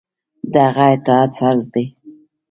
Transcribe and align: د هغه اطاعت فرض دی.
د 0.53 0.55
هغه 0.67 0.85
اطاعت 0.95 1.31
فرض 1.39 1.65
دی. 1.73 1.85